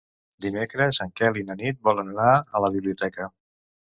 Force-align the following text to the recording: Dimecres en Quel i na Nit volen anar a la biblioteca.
Dimecres 0.45 0.99
en 1.05 1.11
Quel 1.21 1.37
i 1.41 1.43
na 1.51 1.57
Nit 1.59 1.77
volen 1.89 2.09
anar 2.13 2.31
a 2.61 2.65
la 2.65 2.73
biblioteca. 2.79 3.29